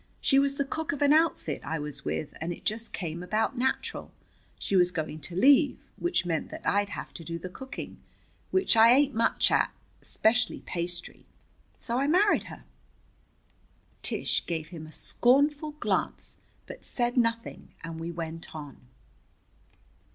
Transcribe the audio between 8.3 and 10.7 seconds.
which I ain't much at, especially